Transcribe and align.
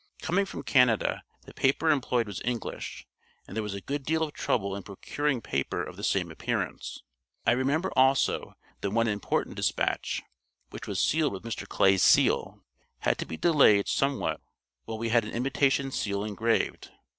Coming 0.23 0.47
from 0.47 0.63
Canada, 0.63 1.21
the 1.45 1.53
paper 1.53 1.91
employed 1.91 2.25
was 2.25 2.41
English, 2.43 3.05
and 3.45 3.55
there 3.55 3.61
was 3.61 3.75
a 3.75 3.81
good 3.81 4.01
deal 4.01 4.23
of 4.23 4.33
trouble 4.33 4.75
in 4.75 4.81
procuring 4.81 5.41
paper 5.41 5.83
of 5.83 5.95
the 5.95 6.03
same 6.03 6.31
appearance. 6.31 7.03
I 7.45 7.51
remember 7.51 7.91
also 7.95 8.55
that 8.79 8.89
one 8.89 9.07
important 9.07 9.57
dispatch, 9.57 10.23
which 10.71 10.87
was 10.87 10.99
sealed 10.99 11.33
with 11.33 11.43
Mr. 11.43 11.67
Clay's 11.69 12.01
seal, 12.01 12.63
had 13.01 13.19
to 13.19 13.27
be 13.27 13.37
delayed 13.37 13.87
somewhat 13.87 14.41
while 14.85 14.97
we 14.97 15.09
had 15.09 15.23
an 15.23 15.33
imitation 15.33 15.91
seal 15.91 16.23
engraved. 16.23 16.89